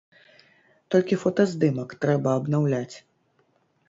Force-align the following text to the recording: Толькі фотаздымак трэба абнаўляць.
Толькі 0.95 1.19
фотаздымак 1.23 1.93
трэба 2.05 2.29
абнаўляць. 2.39 2.95